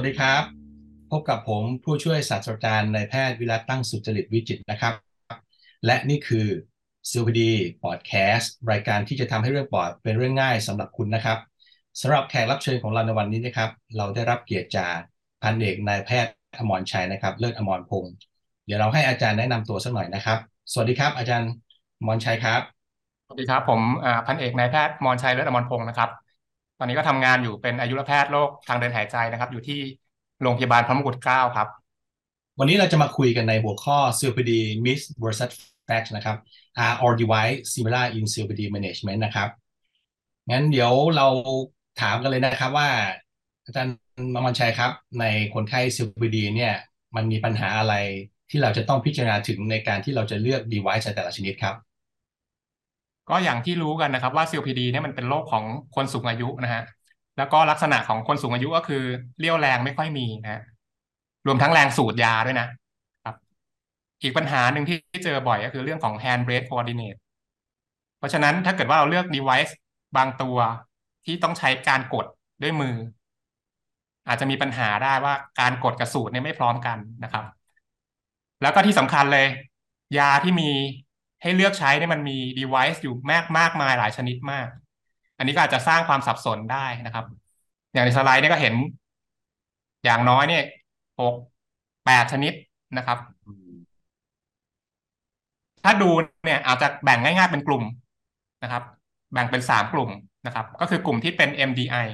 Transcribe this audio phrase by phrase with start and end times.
[0.00, 0.44] วัสดีครับ
[1.10, 4.94] พบกับผมผู้ช่วยศาสตราจารย์นายแพทย์วิรัตตั้งสุจริตวิจิตนะครับ
[5.86, 6.46] และนี่คือ
[7.10, 7.40] COPD
[7.82, 11.38] Podcast รายการที่จะทำให้เรื่องปอดเป็นเรื่องง่ายสำหรับคุณนะครับ
[12.00, 14.96] สำหรับแขกรับเชิญของเราในวันนี้นะครับ เราได้รับเกียรติจาก
[15.42, 18.14] พันเอกนายแพทย์อมรชัยนะครับ เลิศอมรพงศ์
[18.64, 20.38] เดี๋ยวเราให้อาจารย์แนะนำตัวสักหน่อยนะครับ
[20.72, 21.50] สวัสดีครับ อาจารย์
[22.00, 22.60] อมรชัยครับ
[23.26, 23.80] สวัสดีครับผม
[24.26, 26.10] พันเอกนายแพทย์มรชัยเลิศอมรพงศ์นะครับ
[26.78, 29.80] ตอนนี้ก็ทำงานอยู่เป็นอายุรแพทย์โรคทางเดินหายใจนะครับ อยู่ที่
[30.42, 31.68] โรงพยาบาลพระมงกุฎเกล้าครับ
[32.58, 34.52] วันนี้เราจะมาคุยกันในหัวข้อ COPD
[34.84, 35.52] Myth versus
[35.88, 36.36] Fact นะครับ
[36.84, 39.48] Are all device similar in COPD management นะครับ
[40.50, 41.26] งั้นเดี๋ยวเรา
[42.00, 42.88] ถามกันเลยนะครับว่า
[43.64, 43.94] อาจารย์
[44.34, 46.74] มมันชัยครับ ในคนไข้ COPD เนี่ย
[47.16, 47.94] มันมีปัญหาอะไร
[48.50, 51.74] ที่เราจะต้องพิจารณาถึงในการที่เราจะเลือก device แต่ละชนิดครับ
[53.28, 55.64] ก็อย่างที่รู้กันนะครับว่า COPD เนี่ยมันเป็นโรคของ
[55.96, 56.82] คนสูงอายุนะฮะ
[57.38, 59.02] แล้วก็ลักษณะของคนสูงอายุก็คือ
[59.40, 60.62] เรี่ยวแรงไม่ค่อยมีนะ
[61.46, 62.68] รวมทั้งแรงสูดยาด้วยนะ
[63.24, 63.34] ครับ
[64.22, 67.18] อีกปัญหาหนึ่งที่เจอบ่อยก็คือเรื่องของ hand breath coordinate
[68.18, 69.72] เพราะฉะนั้นถ้าเกิดว่าเราเลือก device
[70.16, 70.56] บางตัว
[71.24, 72.26] ที่ต้องใช้การกด
[72.62, 72.94] ด้วยมือ
[74.28, 77.44] อาจจะมีปัญหาได้ว่าการกดกับสูตรเนี่ยไม่พร้อมกันนะครับ
[78.62, 79.46] แล้วก็ที่สำคัญเลย
[80.18, 80.70] ยาที่มี
[81.42, 84.68] ให้เลือกใช้เนี่ยมันมี device อยู่มากมากมายหลายชนิดมาก
[85.38, 87.24] อันนี้ก็อาจจะสร้างความสับสนได้นะครับ
[87.92, 88.74] อย่างในสไลด์เนี่ยก็เห็น
[90.04, 90.64] อย่างน้อยเนี่ย
[91.20, 91.34] หก
[92.06, 92.52] แปดชนิด
[92.98, 93.18] นะครับ
[95.84, 96.10] ถ้าดู
[96.44, 97.84] เนี่ยอาจจะแบ่งง่ายๆเป็นกลุ่ม
[98.62, 98.82] นะครับ
[99.32, 100.10] แบ่งเป็นสามกลุ่ม
[100.46, 102.06] นะครับ ก็คือกลุ่มที่เป็น MDI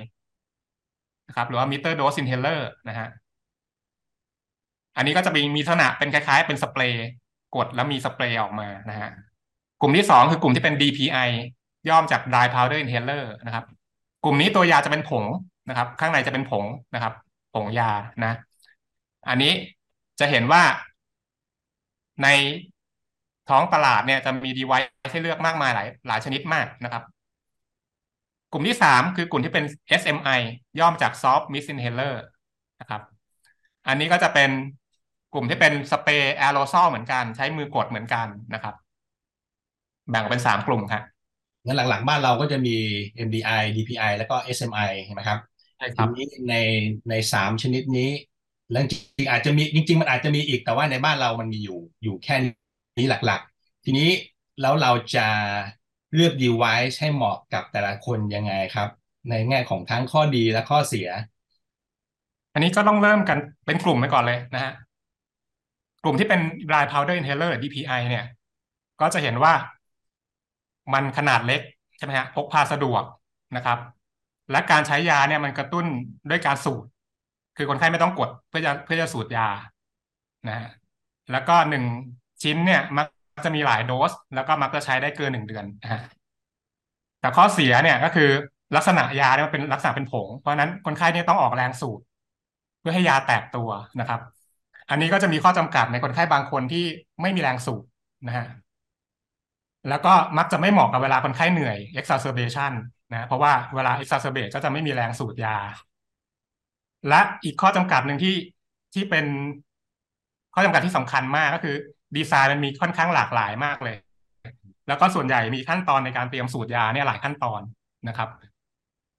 [1.28, 3.08] นะครับหรือว่า meter dose inhaler นะฮะ
[4.96, 7.06] อันนี้ก็จะมีมีลักษณะเป็นคล้ายๆ เป็นสเปรย์
[7.56, 9.10] กดแล้วมีสเปรย์ออกมานะฮะ
[9.80, 11.30] กลุ่มที่สองคือกลุ่มที่เป็น DPI
[11.88, 13.64] ย่อมจาก dry powder inhaler นะครับ
[14.24, 15.24] กลุ่มนี้ตัวยาจะเป็นผง
[15.68, 16.64] นะครับ ข้างในจะเป็นผง
[16.94, 17.14] นะครับ
[17.54, 17.90] ผงยา
[18.24, 18.32] นะ
[19.28, 19.52] อันนี้
[20.20, 20.62] จะเห็นว่า
[22.22, 22.28] ใน
[23.48, 27.02] ท้องตลาดเนี่ยจะมีดีไวซ์ให้เลือกมากมายหลายหลายชนิดมากนะครับ
[28.52, 29.64] กลุ่มที่สามคือกลุ่มที่เป็น
[30.00, 30.40] SMI
[30.80, 32.14] ย่อมจาก Soft Mist Inhaler
[32.80, 33.02] นะครับ
[33.88, 34.50] อันนี้ก็จะเป็น
[35.34, 38.74] กลุ่มที่เป็นสเปรย์แอโรซอลเหมือนกันใช้มือกดเหมือนกันนะครับ
[40.10, 41.02] แบ่งเป็นสามกลุ่มครับ
[41.64, 42.76] งั้นหลักๆบ้านเราก็จะมี
[43.26, 45.38] MDI DPI แล้วก็ SMI ใช่ไหมครับ
[45.76, 46.54] ใช่ครับนี้ใน
[47.10, 48.10] ในสามชนิดนี้
[48.72, 52.36] แล้วจริงอาจจะมีจริง ๆ มันอาจจะมีอีกแต่ว่าในบ้านเรามันมีอยู่อยู่แค่
[52.98, 54.10] นี้หลักๆ ทีนี้
[54.60, 55.26] แล้วเราจะ
[56.14, 58.88] เลือก device ให้เหมาะกับแต่ละคนยังไงครับ
[59.30, 61.08] ในแง่ของทั้งข้อดีและข้อเสีย
[62.54, 64.72] อันนี้ก็ต้องเริ่มกันเป็นกลุ่มไปก่อนเลยนะฮะ
[66.04, 68.24] กลุ่มที่เป็น dry powder inhaler DPI เนี่ย
[69.00, 69.52] ก็จะเห็นว่า
[70.92, 71.60] มันขนาดเล็ก
[71.98, 73.02] ใช่ไหมฮะพกพาสะดวก
[73.56, 73.78] นะครับ
[74.50, 75.86] และการใช้ยาเนี่ยมันกระตุ้น
[76.30, 76.84] ด้วยการสูด
[77.56, 79.48] คือคนไข้ไม่ต้องกดเพื่อจะเพื่อจะสูดยา
[80.48, 80.68] นะฮะ
[81.32, 81.84] แล้วก็หนึ่ง
[82.42, 83.06] ชิ้นเนี่ยมัก
[83.44, 86.00] จะมีหลายโดส แล้วก็มักจะใช้ได้เกินหนึ่งเดือนนะฮะ
[87.20, 88.30] แต่ข้อเสียเนี่ยก็คือ
[88.76, 92.00] ลักษณะยาเนี่ยมันเป็นลักษณะเป็นผง เพราะนั้นคนไข้เนี่ยต้องออกแรงสูด
[92.80, 93.68] เพื่อให้ยาแตกตัว
[94.00, 94.20] นะครับ
[94.90, 96.84] อันนี้ก็จะมีข้อจำกัดในคนไข้บางคนที่
[97.22, 97.84] ไม่มีแรงสูด
[98.26, 98.46] นะฮะ
[99.88, 102.72] แล้วก็มักจะไม่เหมาะกับเวลาคนไข้เหนื่อย exacerbation
[103.12, 105.56] นะเพราะว่าเวลา exacerbate ก็จะไม่มีแรงสูดยา
[107.08, 108.34] และอีกข้อจำกัดหนึ่งที่
[108.94, 109.26] ที่เป็น
[110.54, 111.76] ข้อจำกัดที่สำคัญมากก็คือ
[112.16, 113.96] ดีไซน์มันมีค่อนข้างหลากหลายมากเลย
[114.88, 117.60] แล้วก็ส่วนใหญ่มีขั้นตอนในการเตรียมสูตรยาเนี่ยหลายขั้นตอน
[118.08, 118.28] นะครับ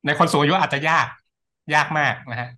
[0.05, 1.07] ในคนสูงอายุอาจจะยาก
[1.75, 2.49] ยากมากนะฮะ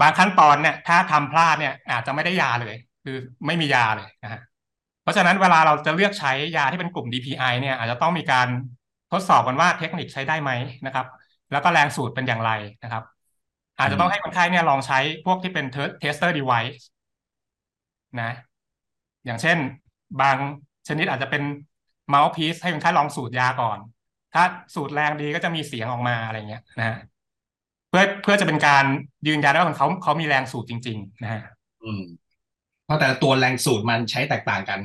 [0.00, 3.16] บางขั้นตอนเนี่ย ถ้าทำพลาดเนี่ย อาจจะไม่ได้ยาเลย คือ
[3.46, 4.40] ไม่มียาเลยนะฮะ
[5.02, 8.48] เพราะฉะนั้นเวลาเราจะเลือกใช้ยาที่เป็นกลุ่ม DPI เนี่ย อาจจะต้องมีการ
[9.12, 10.50] ทดสอบกันว่าเทคนิคใช้ได้ไหม
[10.86, 11.06] นะครับ
[11.52, 12.50] แล้วก็แรงสูตรเป็นอย่างไร
[12.82, 13.02] นะครับ
[13.78, 15.64] อาจจะต้องให้คนไข้เนี่ยลองใช้พวกที่เป็น
[16.02, 16.80] tester device
[18.20, 18.32] นะ
[19.24, 19.58] อย่างเช่น
[20.20, 20.36] บาง
[20.88, 21.42] ชนิดอาจจะเป็น
[22.12, 23.78] mouthpiece ให้คนไข้ลองสูตรยาก่อน
[24.34, 24.42] ถ้า
[24.74, 26.96] สูตรแรงดีก็จะมีเสียงออกมาอะไรเงี้ยนะฮะ
[27.88, 28.84] เพื่อเพื่อจะเป็นการ
[29.26, 31.42] ยืนยันว่าเขาเขามีแรงสูตรจริง ๆ นะฮะ
[31.82, 32.02] อืม
[32.84, 34.80] เพราะแต่ตัวแรงสูตรมันใช้แตกต่างกัน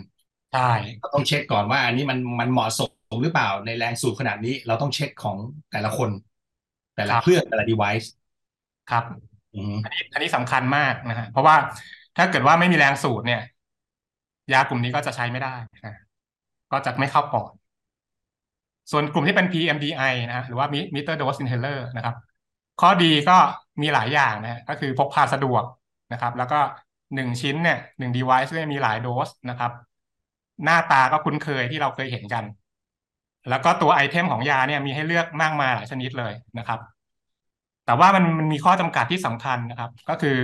[0.53, 0.69] ใช่
[1.00, 5.38] เราต้องเช็คก่อนว่า อันนี้มันมันเหมาะสมหรือเปล่าในแรงสูบขนาดนี้ เราต้องเช็คของ
[5.71, 6.09] แต่ละคน
[6.95, 8.07] แต่ละเครื่องแต่ละ device
[8.91, 9.03] ครับ
[9.83, 11.56] อันนี้อันนี้สำคัญมากนะฮะเพราะว่า
[12.17, 13.41] ถ้าเกิดว่าไม่มีแรงสูดเนี่ย
[14.53, 15.95] ยากลุ่มนี้ก็จะใช้ไม่ได้นะ
[16.71, 17.51] ก็จะไม่เข้าปอด
[18.91, 22.15] ส่วนกลุ่มที่เป็น PMDI นะหรือว่า meter dose inhaler นะครับ
[22.81, 23.37] ข้อดีก็
[23.81, 25.63] มีหลายอย่างนะก็คือพกพาสะดวก
[26.13, 26.59] นะครับ แล้วก็
[27.15, 29.71] หนึ่งชิ้นเนี่ยหนึ่ง device ก็มีหลายโดสนะครับ
[30.63, 32.43] หน้าตาก็คุ้นเคยที่เราเคยเห็นกัน
[33.49, 36.79] แล้วก็ตัว item ของยาเนี่ยมีให้เลือกมากมายหลายชนิดเลยนะครับ
[37.85, 40.37] แต่ว่ามันมันมีข้อจำกัดที่สำคัญนะครับ ก็คือ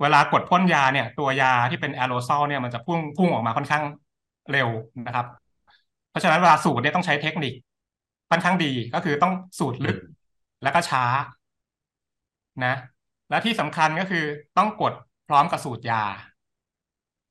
[0.00, 3.84] เวลากดพ่นยาเนี่ย ตัวยาที่เป็นแอโรซอลเนี่ยมันจะพุ่งพุ่งออกมาค่อนข้าง
[4.52, 4.68] เร็ว
[5.06, 5.26] นะครับ
[6.10, 7.52] เพราะฉะนั้นเวลาสูดเนี่ยต้องใช้เทคนิค
[8.30, 9.98] ค่อนข้างดีก็คือต้องสูดลึก
[10.64, 11.04] แล้วก็ช้า
[12.64, 12.74] นะ
[13.30, 14.24] และที่สำคัญก็คือ
[14.58, 14.92] ต้องกด
[15.28, 16.02] พร้อมกับสูดยา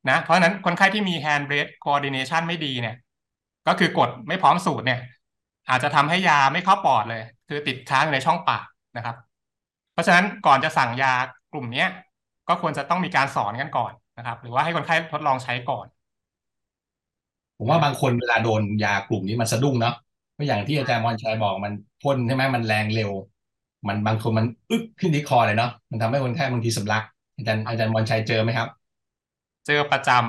[0.10, 2.96] นะเพราะฉะนั้นคนไข้ที่มี hand breath coordination ไม่ดีเนี่ย
[3.68, 5.00] ก็คือกดไม่พร้อมสูตรเนี่ย
[5.70, 8.66] อาจจะทำให้ยาไม่เข้าปอดเลย คือติดค้างในช่องปาก
[8.98, 9.16] นะครับ
[9.94, 11.14] เพราะฉะนั้นก่อนจะสั่งยา
[11.54, 11.86] กลุ่มนี้
[12.48, 15.86] ก็ควรจะต้องมีการสอนกันก่อนนะครับ หรือว่าให้คนไข้ทดลองใช้ก่อน
[17.58, 19.96] ผมว่าบางคนเวลาโดนยากลุ่มนี้มันสะดุ้งเนาะ
[20.34, 23.12] เพราะอย่างที่อาจารย์มอนชัยบอกมันพ่นใช่ไหมมันแรงเร็ว
[23.88, 27.04] มันบางคนมันอึกขึ้นที่คอเลยเนาะมันทำให้คนไข้บางทีสำลัก
[27.38, 28.68] อาจารย์อาจารย์มอนชัยเจอไหมครับ
[29.68, 30.22] เจอประจำ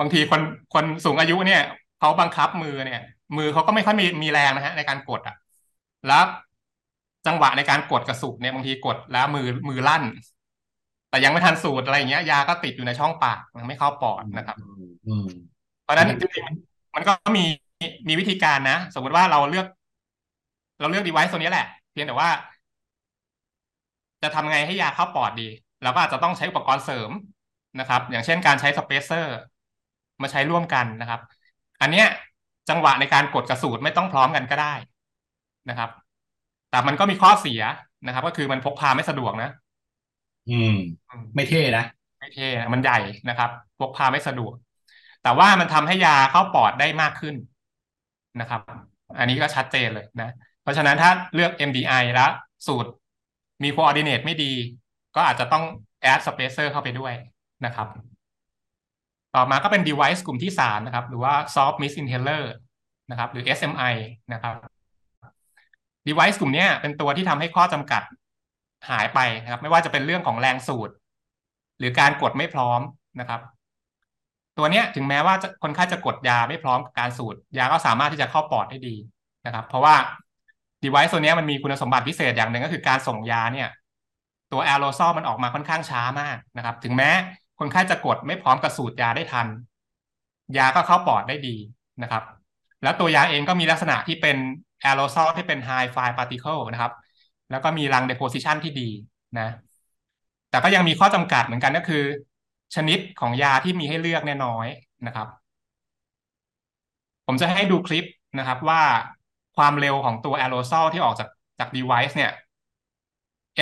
[0.00, 0.40] บางทีคน
[0.74, 1.62] คนสูงอายุเนี่ย
[1.98, 3.02] เขาบังคับมือเนี่ย
[3.36, 5.36] มือเขาก็ไม่ค่อยมีมีแรงนะฮะ ในการกดอะ
[6.06, 6.24] แล้ว
[7.26, 10.04] จังหวะในการกดกระสุกเนี่ยบางทีกดแล้วมือมือลั่น
[11.10, 14.56] แต่ยังไม่ทันสูดอะไรอย่างเงี้ย ยาก็ติดอยู่ในช่องปากมันไม่เข้าปอดนะครับ
[15.82, 17.44] เพราะฉะนั้นจริงๆมันก็มี
[18.08, 19.66] มีวิธีการนะ สมมติว่าเราเลือก
[20.80, 22.30] เราเลือกดีไวซ์ตัวนี้แหละ เพียงแต่ว่า
[24.22, 25.48] จะทำไงให้ยาเข้าปอดดี
[25.82, 27.10] เราก็อาจจะต้องใช้อุปกรณ์เสริม
[27.80, 29.36] นะครับ อย่างเช่นการใช้สเปเซอร์
[30.22, 31.20] มาใช้ร่วมกันนะครับ
[31.80, 32.06] อันเนี้ย
[32.68, 34.74] จังหวะในการกดกระสูดไม่ต้องพร้อมกันก็ได้
[35.68, 35.90] นะครับ
[36.70, 37.62] แต่มันก็มีข้อเสีย
[38.06, 39.50] นะครับ ก็คือมันพกพาไม่สะดวกนะ
[40.48, 40.72] อืม
[41.34, 41.84] ไม่เท่นะ
[42.18, 42.98] ไม่เท่มันใหญ่
[43.28, 44.52] นะครับ พกพาไม่สะดวก
[45.22, 47.34] แต่ว่ามันทำให้ยาเข้าปอดได้มากขึ้น
[48.40, 48.60] นะครับ
[49.18, 52.30] อันนี้ก็ชัดเจนเลยนะ เพราะฉะนั้นถ้าเลือก MDI แล้ว
[52.66, 52.90] สูตร
[53.62, 54.52] มี coordinate ไม่ดี
[55.16, 55.64] ก็อาจจะต้อง
[56.12, 57.14] add spacer เข้าไปด้วย
[57.64, 57.88] นะครับ
[59.34, 62.44] ต่อมาก็เป็น device กลุ่มที่สามนะครับ หรือว่า soft mist inhaler
[63.10, 63.94] นะครับ หรือ SMI
[64.32, 64.54] นะครับ
[66.08, 68.02] device กลุ่มนี้เป็นตัวที่ทำให้ข้อจำกัด
[68.90, 70.90] หายไปนะครับ ไม่ว่าจะเป็นเรื่องของแรงสูด
[71.78, 72.80] หรือการกดไม่พร้อม
[73.20, 73.40] นะครับ
[74.58, 78.94] ตัวเนี้ยถึงแม้ว่าคนไข้จะกดยาไม่พร้อมกับการสูดยาก็สามารถที่จะเข้าปอดได้ดี
[79.46, 79.94] นะครับ เพราะว่า
[80.82, 83.68] device ตัวนี้มันมีคุณสมบัติพิเศษอย่างหนึ่งก็คือการส่งยาเนี่ย
[84.52, 87.10] ตัวแอโรซอลมันออกมาค่อนข้างช้ามากนะครับ ถึงแม้
[87.58, 89.46] คนไข้จะกดไม่พร้อมกับสูดยาได้ทัน
[90.56, 91.56] ยาก็เข้าปอดได้ดี
[92.02, 92.22] นะครับ
[92.82, 94.36] แล้วตัวยาเองก็มีลักษณะที่เป็น
[94.80, 96.92] แอโรซอลที่เป็น high fine particle นะครับ
[97.50, 98.88] แล้วก็มี lung deposition ที่ดี
[99.38, 99.48] นะ
[100.50, 102.02] แต่ก็ยังมีข้อจำกัดเหมือนกันก็คือ
[102.74, 104.66] ชนิดของยาที่มีให้เลือกแน่น้อย
[105.06, 105.28] นะครับ
[107.26, 108.04] ผมจะให้ดูคลิป
[108.38, 108.82] นะครับว่า
[109.56, 111.28] ความเร็วของตัวแอโรซอลที่ออกจาก
[111.58, 112.30] จาก device เนี่ย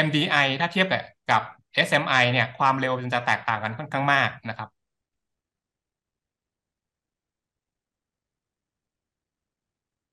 [0.06, 1.42] MDI ถ้าเทียบกับกับ
[1.88, 4.68] SMI เนี่ยความเร็วมันจะแตกต่างกันค่อนข้างมากนะครับ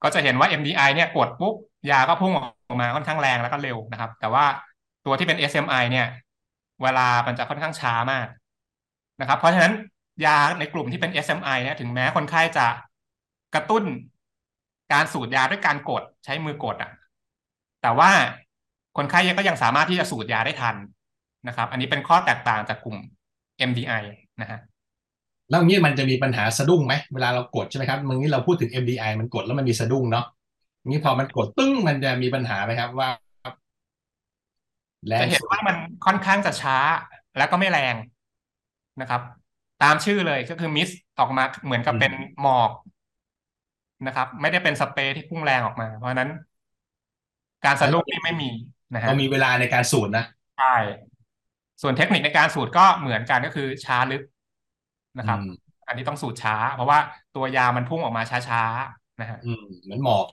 [0.04, 1.56] ก็จะเห็นว่า MDI เนี่ยกดปุ๊บ
[1.90, 2.40] ยาก็พุ่งอ
[2.72, 4.46] อกมาค่อนข้างแรงแล้วก็เร็วนะครับ แต่ว่า
[5.06, 6.08] ตัวที่เป็น SMI เนี่ย
[6.84, 8.28] เวลามันจะค่อนข้างช้ามาก
[9.22, 9.74] นะครับ เพราะฉะนั้น
[10.26, 12.66] ยาในกลุ่มที่เป็น SMI เนี่ยถึงแม้คนไข้จะ
[13.56, 13.84] กระตุ้น
[14.94, 16.92] การสูดยาด้วยการกดใช้มือกดอะ
[17.82, 18.12] แต่ว่า
[18.98, 20.76] คนไข้ก็ยังสามารถที่จะสูดยาได้ทัน
[21.48, 22.98] นะครับ อันนี้เป็นข้อแตกต่างจากกลุ่ม
[23.70, 24.04] MDI
[24.42, 24.60] นะฮะ
[25.50, 30.26] แล้วงี้มันจะมีปัญหาสะดุ้งไหมเวลาเรากดใช่ไหมครับเมื่อกี้เราพูดถึง MDI มันกดแล้วมันมีสะดุ้งเนาะ
[30.88, 33.10] งี้พอมันกดตึ้งมันจะมีปัญหาไหมครับว่า
[35.22, 36.78] จะเห็นว่ามันค่อนข้างจะช้า
[37.38, 37.96] แล้วก็ไม่แรง
[39.02, 39.22] นะครับ
[39.84, 42.72] ตามชื่อเลยก็คือมิสออกมาเหมือนกับเป็นหมอก
[44.08, 46.30] นะครับ ไม่ได้เป็นสเปรย์ที่พุ่งแรงออกมา เพราะนั้น
[47.66, 48.50] การสะดุ้งนี่ไม่มี
[48.94, 50.26] นะฮะก็มีเวลาในการสูดนะ
[50.60, 50.76] ใช่
[51.82, 54.24] ส่วนเทคนิคในการสูดก็เหมือนกันก็คือช้าลึก
[55.18, 55.40] นะครับ
[55.88, 57.00] อันนี้ต้องสูดช้า เพราะว่า
[57.36, 59.40] ตัวยามันพุ่งออกมาช้าๆนะฮะ
[59.84, 60.26] เหมือนหมอก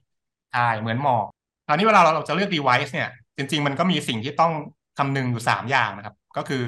[0.53, 1.27] ใช่เหมือนหมอก
[1.69, 4.53] ตอนนี้เวลาเราจะเลือก device เนี่ย จริง ๆ มันก็มีสิ่งที่ต้อง
[4.99, 6.63] คำนึงอยู่สามอย่างนะครับ ก็คือ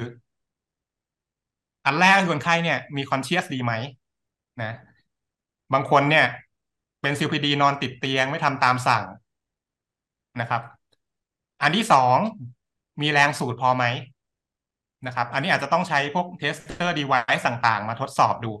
[1.85, 3.73] อันแรกคนไข้เนี่ยมี conscious ดีไหม
[4.61, 4.73] นะ
[5.73, 6.25] บางคนเนี่ย
[7.01, 9.03] เป็น COPD นอนติดเตียงไม่ทำตามสั่ง
[10.41, 10.61] นะครับ
[11.61, 12.17] อันที่สอง
[13.01, 13.85] มีแรงสูดพอไหม
[15.07, 18.51] นะครับ อันนี้อาจจะต้องใช้พวก tester device ต่างๆ มาทดสอบดู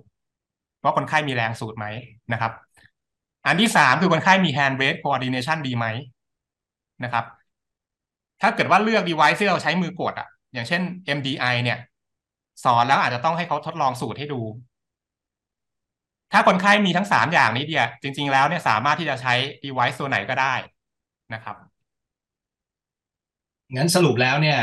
[0.83, 1.85] ว่าคนไข้มีแรงสูดไหม
[2.33, 2.51] นะครับ
[3.47, 5.85] อันที่สามคือคนไข้มี hand weight coordination ดีไหม
[7.03, 7.25] นะครับ
[8.41, 10.81] ถ้าเกิดว่าเลือก device ที่เราใช้มือกดอะอย่างเช่น
[11.17, 11.77] MDI เนี่ย
[12.65, 14.41] สอนแล้วอาจจะต้องให้เขาทดลองสูตรให้ดู
[16.31, 20.53] ถ้าคนไข้มีทั้งสามอย่างนี้เดียจริง ๆ แล้วเนี่ยสามารถที่จะใช้ device ตัวไหนก็ได้
[21.33, 21.55] นะครับ
[23.75, 24.59] งั้นสรุปแล้วเนี่ย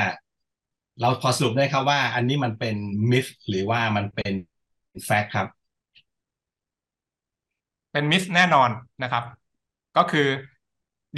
[1.00, 2.76] เราพอสรุปได้ครับว่า อันนี้มันเป็น
[3.10, 4.32] มิสหรือว่ามันเป็น
[5.04, 5.46] แฟกต์ครับ
[7.92, 8.70] เป็นมิสแน่นอน
[9.02, 9.24] นะครับ
[9.96, 10.26] ก็คือ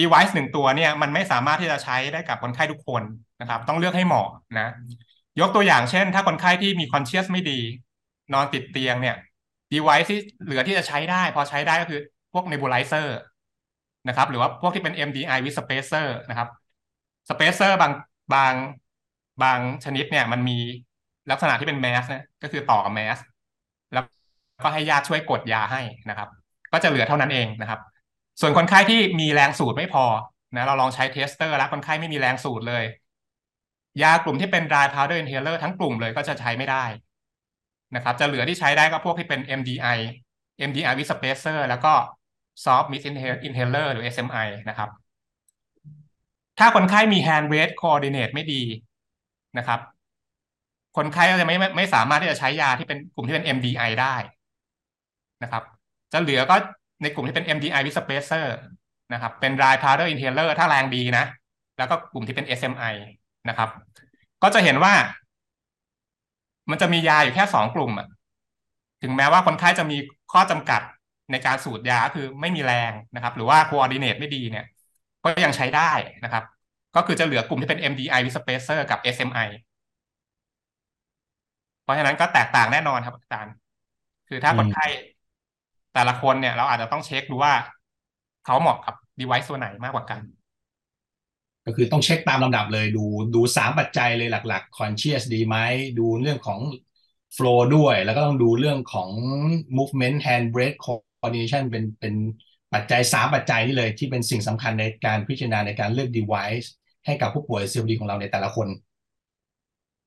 [0.00, 3.02] device หนึ่งตัวเนี่ย มันไม่สามารถที่จะใช้ได้กับคนไข้ทุกคน
[3.40, 4.68] นะครับ ต้องเลือกให้เหมาะนะ
[5.40, 7.60] ยกตัวอย่างเช่น ถ้าคนไข้ที่มี conscious ไม่ดี
[8.32, 9.16] นอนติดเตียงเนี่ย
[9.72, 12.00] device ที่เหลือที่จะใช้ได้ พอใช้ได้ก็คือ
[12.32, 13.06] พวก nebulizer
[14.08, 16.48] นะครับ หรือว่าพวกที่เป็น MDI with spacer นะครับ
[17.30, 17.92] spacer บาง
[18.34, 18.54] บาง
[19.42, 20.58] บางชนิดเนี่ย มันมี
[21.30, 23.18] ลักษณะที่เป็นแมสนะก็คือต่อกับแมส
[23.92, 24.04] แล้ว
[24.64, 26.28] ก็ให้ญาติช่วยกดยาให้นะครับ
[26.72, 27.80] ก็จะเหลือเท่านั้นเองนะครับ
[28.40, 30.04] ส่วนคนไข้ที่มีแรงสูดไม่พอ
[30.56, 32.84] นะเราลองใช้ tester แล้วคนไข้ไม่มีแรงสูดเลย
[34.02, 36.84] ยากลุ่มที่เป็น dry powder inhaler ทั้งกลุ่มเลยก็จะใช้ไม่ได้
[37.94, 39.98] นะครับ จะเหลือที่ใช้ได้ก็พวกที่เป็น MDI
[40.68, 41.92] MDI with spacer แล้วก็
[42.64, 43.06] soft mist
[43.48, 44.90] inhaler หรือ SMI นะครับ
[46.58, 48.62] ถ้าคนไข้มี hand weight coordinate ไม่ดี
[49.58, 49.80] นะครับ
[50.96, 54.14] คนไข้ก็จะไม่ไม่สามารถที่จะใช้ยาที่เป็นกลุ่มที่เป็น MDI ได้
[55.42, 55.62] นะครับ
[56.12, 56.56] จะเหลือก็
[57.02, 58.46] ในกลุ่มที่เป็น MDI with spacer
[59.12, 61.24] นะครับ เป็น dry powder inhaler ถ้าแรงดีนะ
[61.78, 62.94] แล้วก็กลุ่มที่เป็น SMI
[63.48, 63.68] นะครับ
[64.42, 64.94] ก็จะเห็นว่า
[66.70, 68.08] มันจะมียาอยู่แค่สองกลุ่มอะ
[69.02, 69.96] ถึงแม้ว่าคนไข้จะมี
[70.32, 70.80] ข้อจำกัด
[71.30, 74.64] ในการสูดยาคือไม่มีแรงนะครับ หรือว่า coordinate ไม่ดีเนี่ย
[75.24, 75.90] ก็ยังใช้ได้
[76.24, 76.44] นะครับ
[76.96, 79.48] ก็คือจะเหลือกลุ่มที่เป็น MDI with spacer กับ SMI
[81.82, 83.54] เพราะฉะนั้นก็แตกต่างแน่นอนครับอาจารย์
[84.28, 84.86] คือถ้าคนไข้
[85.94, 87.54] แต่ละคนเนี่ย เราอาจจะต้องเช็คดูว่า
[88.44, 90.20] เขาเหมาะกับ device ตัวไหนมากกว่ากัน
[91.66, 93.04] ก็คือต้องเช็คตามลำดับเลยดู
[93.34, 95.56] ดูสามปัจจัยเลยหลัก ๆ conscious ดีไหม
[95.98, 96.60] ดูเรื่องของ
[97.36, 99.10] flow ด้วย แล้วก็ต้องดูเรื่องของ
[99.76, 102.14] movement hand breath coordination เป็นเป็น
[102.74, 106.66] ปัจจัยสามปัจจัยนี่เลยที่เป็นสิ่งสำคัญในการพิจารณาในการเลือก device
[107.06, 108.68] ให้กับผู้ป่วย COPD ของเราในแต่ละคน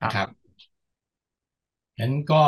[0.03, 0.27] นะครับ
[1.99, 2.43] งั้นก็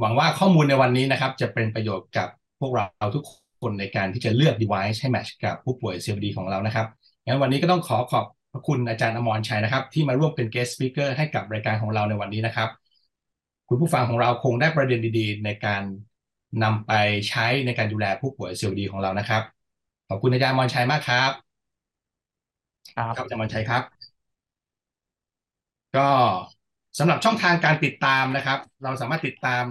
[0.00, 2.28] หวังว่าข้อมูลในวันนี้นะครับ จะเป็นประโยชน์กับ
[2.60, 2.84] พวกเรา
[3.14, 3.24] ทุก
[3.60, 6.86] คนในการที่จะเลือก device ให้แมทช์กับผู้ป่วย COPD ของเรานะครับ
[7.26, 12.68] งั้นวันนี้ก็ต้องขอขอบพระคุณอาจารย์อมรชัยนะครับ ที่มาร่วมเป็น guest speaker ให้กับรายการของเราในวันนี้นะครับ
[13.68, 15.82] คุณผู้ฟังของเราคงได้ประเด็นดีๆ ในการ
[16.62, 16.92] นำไป
[17.28, 19.42] ใช้ในการดูแลผู้ป่วย COPD ของเรานะครับ
[20.08, 21.32] ขอบคุณอาจารย์อมรชัยมากครับ
[22.96, 23.82] ครับอาจารย์อมรชัยครับ
[25.96, 26.08] ก็
[26.98, 29.64] สำหรับช่องทางการติดตามนะครับ เราสามารถติดตาม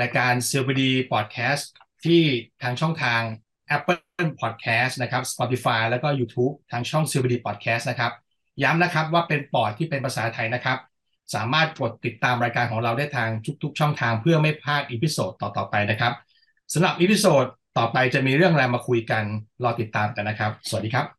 [0.00, 1.64] รายการ COPD Podcast
[2.04, 2.22] ที่
[2.62, 3.22] ทางช่องทาง
[3.76, 8.12] Apple Podcast นะครับ Spotify แล้วก็ YouTube ทางช่อง COPD ปอดCAST นะครับ
[8.62, 10.78] ย้ำนะครับว่าเป็นปอดที่เป็นภาษาไทยนะครับ
[11.34, 13.30] สามารถกดติดตามรายการของเราได้ทาง
[13.62, 16.12] ทุกๆ ช่องทางเพื่อไม่พลาด episode ต่อๆไปนะครับ
[16.72, 17.44] สำหรับ episode
[17.78, 19.24] ต่อไปจะมีเรื่องอะไรมาคุยกัน
[19.64, 21.17] รอติดตามกันนะครับ สวัสดีครับ